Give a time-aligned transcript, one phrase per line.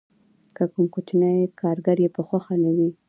[0.55, 2.89] که کوم کوچنی کارګر یې په خوښه نه وي